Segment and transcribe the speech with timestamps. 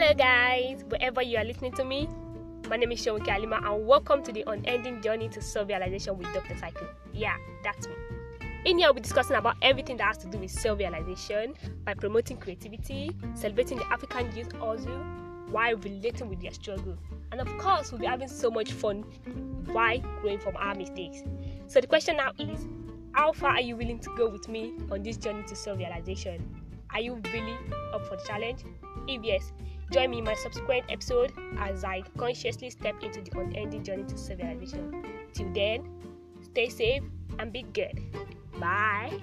[0.00, 2.08] Hello, guys, wherever you are listening to me.
[2.68, 6.32] My name is Shawiki Alima, and welcome to the unending journey to self realization with
[6.32, 6.56] Dr.
[6.56, 6.86] Psycho.
[7.12, 7.94] Yeah, that's me.
[8.64, 11.54] In here, I'll be discussing about everything that has to do with self realization
[11.84, 15.02] by promoting creativity, celebrating the African youth hustle
[15.50, 16.96] while relating with their struggle.
[17.32, 19.02] And of course, we'll be having so much fun
[19.72, 21.24] while growing from our mistakes.
[21.66, 22.68] So, the question now is
[23.14, 26.54] how far are you willing to go with me on this journey to self realization?
[26.94, 27.56] Are you really
[27.92, 28.60] up for the challenge?
[29.08, 29.52] If yes,
[29.90, 34.18] join me in my subsequent episode as I consciously step into the unending journey to
[34.18, 35.04] self realization.
[35.32, 35.88] Till then,
[36.42, 37.02] stay safe
[37.38, 38.00] and be good.
[38.60, 39.18] Bye.